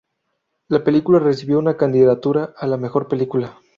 [0.67, 3.59] La película recibió una candidatura a la mejor película.